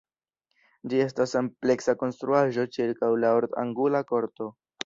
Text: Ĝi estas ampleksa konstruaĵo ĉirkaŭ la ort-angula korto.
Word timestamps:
Ĝi 0.93 1.01
estas 1.03 1.35
ampleksa 1.41 1.95
konstruaĵo 2.05 2.67
ĉirkaŭ 2.79 3.13
la 3.25 3.35
ort-angula 3.43 4.07
korto. 4.15 4.53